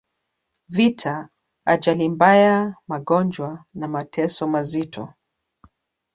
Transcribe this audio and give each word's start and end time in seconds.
vita 0.67 1.29
ajali 1.65 2.09
mbaya 2.09 2.75
magonjwa 2.87 3.65
na 3.73 3.87
mateso 3.87 4.47
mazito 4.47 5.13